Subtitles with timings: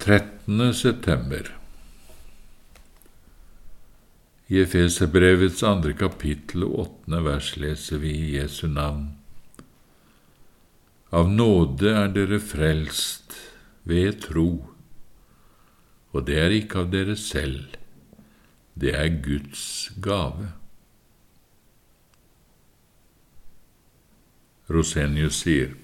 [0.00, 0.74] 13.
[0.74, 1.56] september
[4.46, 9.10] I Efeserbrevets andre kapittel og åttende vers leser vi i Jesu navn.
[11.12, 13.36] Av nåde er dere frelst
[13.84, 14.48] ved tro,
[16.16, 17.76] og det er ikke av dere selv,
[18.72, 19.68] det er Guds
[20.00, 20.48] gave.
[24.72, 25.76] Rosenius sier,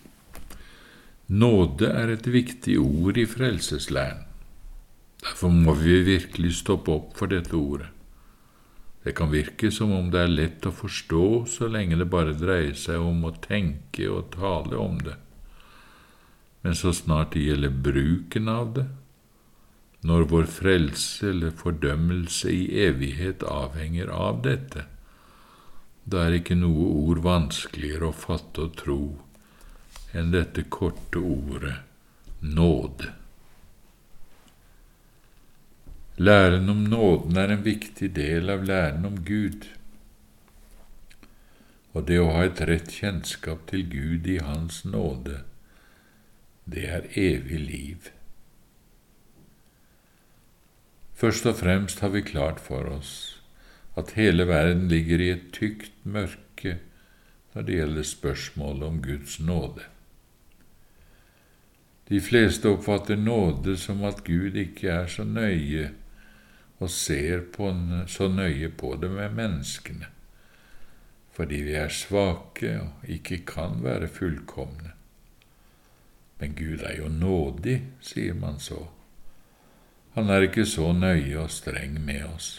[1.26, 4.20] Nåde er et viktig ord i frelseslæren.
[5.24, 7.88] Derfor må vi virkelig stoppe opp for dette ordet.
[9.02, 12.78] Det kan virke som om det er lett å forstå så lenge det bare dreier
[12.78, 15.16] seg om å tenke og tale om det.
[16.62, 18.86] Men så snart det gjelder bruken av det,
[20.06, 24.86] når vår frelse eller fordømmelse i evighet avhenger av dette,
[26.06, 29.00] da er ikke noe ord vanskeligere å fatte og tro
[30.16, 31.76] enn dette korte ordet
[32.40, 33.12] nåde.
[36.16, 39.66] Læren om nåden er en viktig del av læren om Gud,
[41.92, 45.42] og det å ha et rett kjennskap til Gud i Hans nåde,
[46.64, 48.08] det er evig liv.
[51.16, 53.12] Først og fremst har vi klart for oss
[53.96, 56.76] at hele verden ligger i et tykt mørke
[57.54, 59.86] når det gjelder spørsmålet om Guds nåde.
[62.08, 65.88] De fleste oppfatter nåde som at Gud ikke er så nøye
[66.78, 67.70] og ser på
[68.06, 70.06] så nøye på det med menneskene,
[71.34, 74.92] fordi vi er svake og ikke kan være fullkomne.
[76.38, 78.84] Men Gud er jo nådig, sier man så.
[80.14, 82.50] Han er ikke så nøye og streng med oss.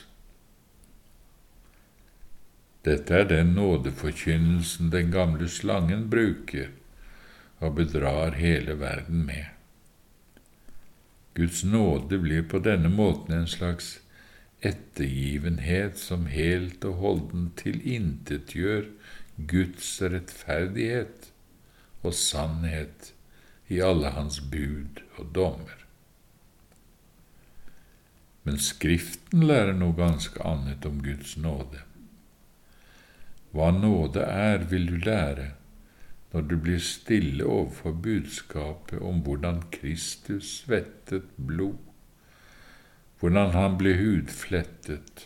[2.85, 6.69] Dette er den nådeforkynnelsen den gamle slangen bruker
[7.59, 9.45] og bedrar hele verden med.
[11.37, 13.99] Guds nåde blir på denne måten en slags
[14.65, 18.87] ettergivenhet som helt og holden tilintetgjør
[19.49, 21.29] Guds rettferdighet
[22.01, 23.11] og sannhet
[23.69, 25.83] i alle hans bud og dommer.
[28.47, 31.83] Men Skriften lærer noe ganske annet om Guds nåde.
[33.51, 35.51] Hva nåde er, vil du lære
[36.37, 41.79] når du blir stille overfor budskapet om hvordan Kristus svettet blod,
[43.17, 45.23] hvordan han ble hudflettet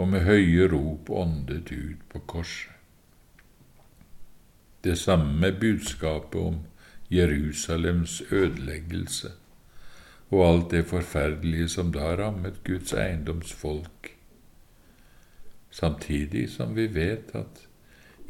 [0.00, 2.72] og med høye rop åndet ut på korset.
[4.80, 6.60] Det samme med budskapet om
[7.12, 9.34] Jerusalems ødeleggelse
[10.30, 14.14] og alt det forferdelige som da rammet Guds eiendomsfolk,
[15.70, 17.66] samtidig som vi vet at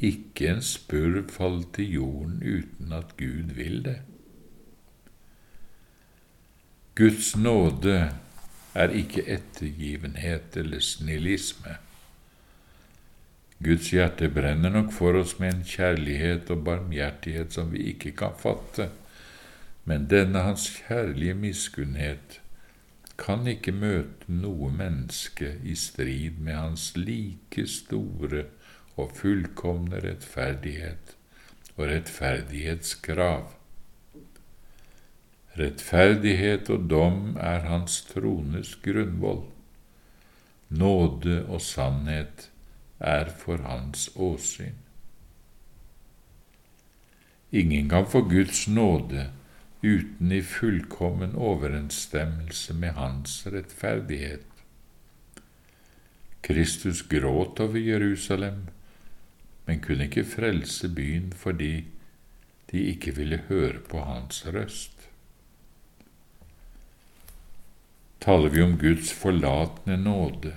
[0.00, 3.99] ikke en spurv faller til jorden uten at Gud vil det.
[6.97, 8.11] Guds nåde
[8.75, 11.77] er ikke ettergivenhet eller snillisme.
[13.65, 18.37] Guds hjerte brenner nok for oss med en kjærlighet og barmhjertighet som vi ikke kan
[18.41, 18.88] fatte,
[19.84, 22.41] men denne hans kjærlige miskunnhet
[23.21, 28.47] kan ikke møte noe menneske i strid med hans like store
[28.97, 31.15] og fullkomne rettferdighet
[31.77, 33.49] og rettferdighetskrav.
[35.59, 39.43] Rettferdighet og dom er hans trones grunnvoll.
[40.71, 42.50] Nåde og sannhet
[43.00, 44.77] er for hans åsyn.
[47.50, 49.31] Ingen kan få Guds nåde
[49.83, 54.47] uten i fullkommen overensstemmelse med hans rettferdighet.
[56.41, 58.69] Kristus gråt over Jerusalem
[59.70, 61.84] men kunne ikke frelse byen fordi
[62.72, 65.04] de ikke ville høre på hans røst.
[68.20, 70.56] Taler vi om Guds forlatende nåde,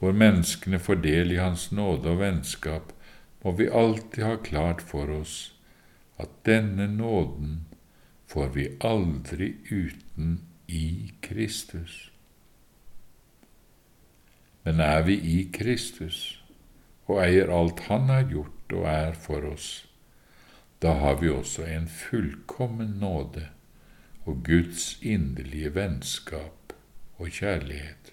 [0.00, 2.90] hvor menneskene får del i Hans nåde og vennskap,
[3.44, 5.54] må vi alltid ha klart for oss
[6.18, 7.60] at denne nåden
[8.26, 12.10] får vi aldri uten i Kristus.
[14.66, 16.42] Men er vi i Kristus,
[17.08, 19.68] og eier alt Han har gjort og er for oss,
[20.82, 23.48] da har vi også en fullkommen nåde
[24.28, 26.72] og Guds inderlige vennskap
[27.18, 28.12] og kjærlighet.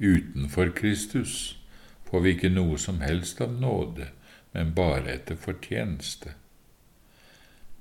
[0.00, 1.60] Utenfor Kristus
[2.04, 4.10] får vi ikke noe som helst av nåde,
[4.52, 6.34] men bare etter fortjeneste.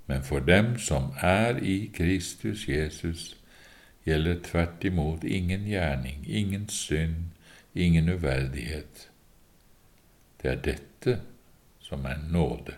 [0.05, 3.35] Men for dem som er i Kristus Jesus,
[4.05, 7.31] gjelder tvert imot ingen gjerning, ingen synd,
[7.79, 9.09] ingen uverdighet.
[10.41, 11.19] Det er dette
[11.83, 12.75] som er nåde.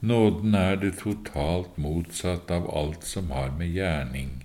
[0.00, 4.44] Nåden er det totalt motsatt av alt som har med gjerning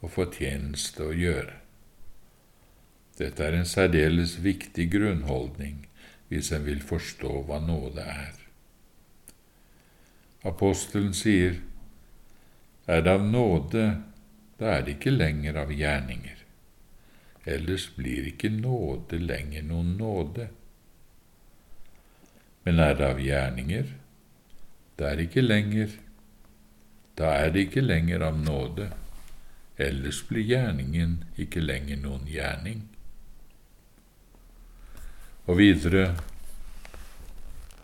[0.00, 1.56] og fortjeneste å gjøre.
[3.18, 5.84] Dette er en særdeles viktig grunnholdning
[6.30, 8.32] hvis en vil forstå hva nåde er.
[10.44, 11.60] Apostelen sier,
[12.86, 13.84] er det av nåde,
[14.60, 16.43] da er det ikke lenger av gjerninger.
[17.44, 20.48] Ellers blir ikke nåde lenger noen nåde.
[22.64, 23.92] Men er det av gjerninger,
[24.96, 25.98] da er det ikke lenger
[27.14, 28.88] da er det ikke lenger av nåde,
[29.78, 32.80] ellers blir gjerningen ikke lenger noen gjerning.
[35.46, 36.08] Og videre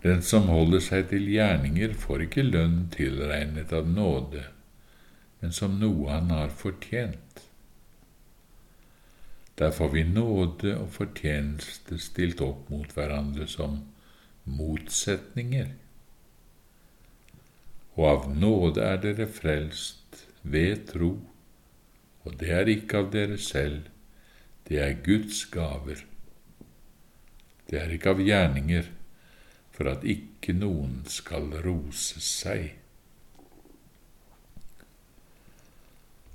[0.02, 4.46] den som holder seg til gjerninger, får ikke lønn tilregnet av nåde,
[5.40, 7.44] men som noe han har fortjent.
[9.60, 13.82] Der får vi nåde og fortjeneste stilt opp mot hverandre som
[14.48, 15.74] motsetninger.
[17.98, 21.10] Og av nåde er dere frelst ved tro,
[22.24, 23.90] og det er ikke av dere selv,
[24.64, 26.06] det er Guds gaver.
[27.68, 28.88] Det er ikke av gjerninger,
[29.76, 32.79] for at ikke noen skal rose seg.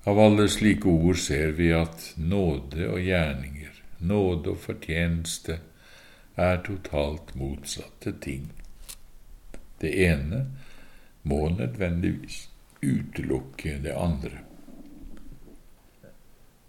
[0.06, 5.58] Av alle slike ord ser vi at nåde og gjerninger, nåde og fortjeneste,
[6.36, 8.52] er totalt motsatte ting.
[9.82, 10.44] Det ene
[11.24, 12.44] må nødvendigvis
[12.86, 14.44] utelukke det andre.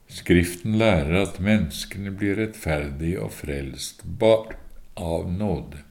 [0.09, 4.57] Skriften lærer at menneskene blir rettferdige og frelst bare
[4.97, 5.83] av nåde.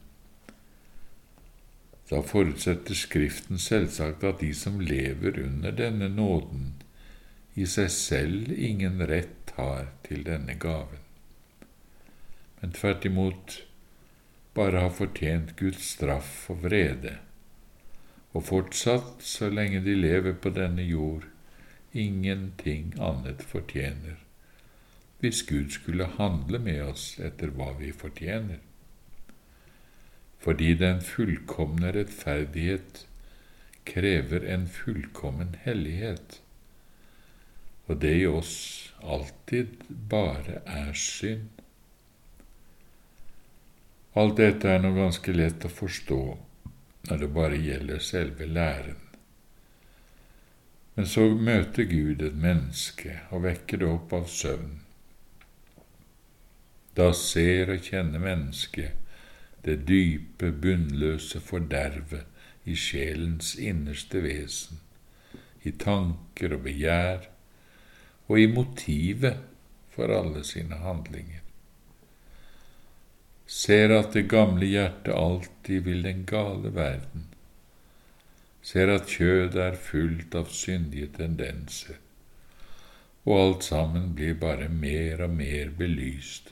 [2.10, 6.74] Da forutsetter Skriften selvsagt at de som lever under denne nåden,
[7.56, 11.00] i seg selv ingen rett har til denne gaven,
[12.60, 13.62] men tvert imot
[14.56, 17.18] bare har fortjent Guds straff og vrede,
[18.36, 21.28] og fortsatt, så lenge de lever på denne jord,
[21.96, 24.20] ingenting annet fortjener,
[25.20, 28.60] hvis Gud skulle handle med oss etter hva vi fortjener.
[30.44, 33.06] Fordi den fullkomne rettferdighet
[33.88, 36.42] krever en fullkommen hellighet,
[37.88, 38.56] og det i oss
[39.06, 39.76] alltid
[40.10, 41.50] bare er synd.
[44.16, 46.22] Alt dette er nå ganske lett å forstå
[47.10, 49.02] når det bare gjelder selve læren.
[50.96, 54.78] Men så møter Gud et menneske og vekker det opp av søvn.
[56.96, 58.96] Da ser og kjenner mennesket
[59.66, 62.24] det dype, bunnløse fordervet
[62.70, 64.80] i sjelens innerste vesen,
[65.68, 67.28] i tanker og begjær,
[68.28, 69.42] og i motivet
[69.96, 71.42] for alle sine handlinger.
[73.46, 77.28] Ser at det gamle hjertet alltid vil den gale verden,
[78.66, 82.00] ser at kjødet er fullt av syndige tendenser,
[83.26, 86.52] og alt sammen blir bare mer og mer belyst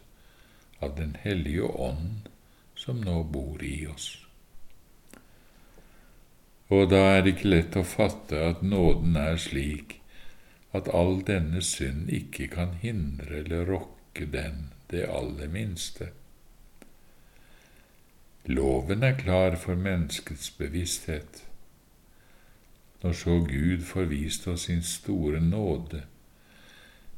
[0.84, 2.30] av Den hellige ånd
[2.76, 4.18] som nå bor i oss.
[6.74, 10.00] Og da er det ikke lett å fatte at nåden er slik
[10.74, 16.10] at all denne synd ikke kan hindre eller rokke den det aller minste.
[18.46, 21.44] Loven er klar for menneskets bevissthet.
[23.04, 26.04] Når så Gud får vist oss sin store nåde,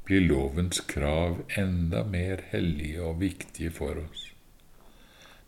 [0.06, 4.30] blir lovens krav enda mer hellige og viktige for oss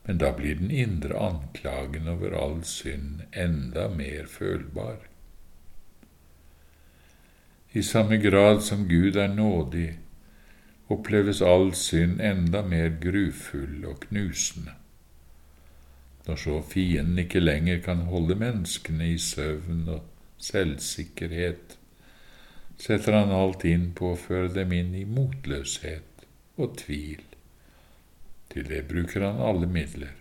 [0.08, 5.01] men da blir den indre anklagen over all synd enda mer følbar.
[7.74, 9.97] I samme grad som Gud er nådig,
[10.88, 14.71] oppleves all synd enda mer grufull og knusende.
[16.27, 20.01] Når så fienden ikke lenger kan holde menneskene i søvn og
[20.39, 21.77] selvsikkerhet,
[22.77, 27.24] setter han alt inn på å føre dem inn i motløshet og tvil.
[28.51, 30.15] Til det bruker han alle midler.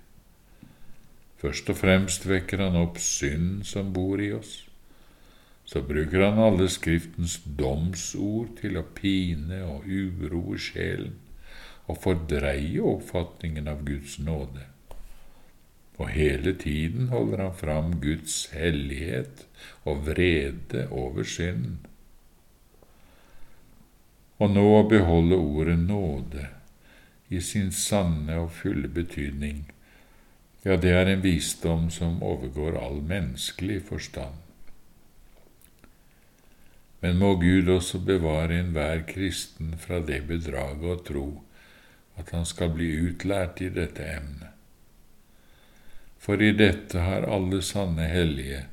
[1.39, 4.66] Først og fremst vekker han opp synd som bor i oss.
[5.67, 11.17] Så bruker han alle Skriftens domsord til å pine og uroe sjelen
[11.87, 14.65] og fordreie oppfatningen av Guds nåde.
[15.97, 19.47] Og hele tiden holder han fram Guds hellighet
[19.85, 21.79] og vrede over synden.
[24.37, 26.51] Og nå å beholde ordet nåde
[27.33, 29.65] i sin sanne og fulle betydning,
[30.67, 34.46] ja, det er en visdom som overgår all menneskelig forstand.
[37.07, 41.27] Men må Gud også bevare enhver kristen fra det bedraget å tro
[42.19, 44.51] at han skal bli utlært i dette emnet.
[46.19, 48.65] for i dette har alle sanne hellige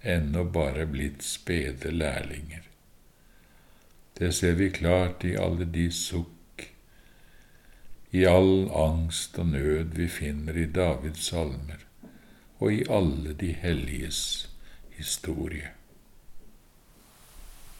[0.00, 2.64] ennå bare blitt spede lærlinger.
[4.16, 6.64] Det ser vi klart i alle de sukk,
[8.10, 11.84] i all angst og nød vi finner i Davids salmer,
[12.58, 14.48] og i alle de helliges
[14.96, 15.76] historie.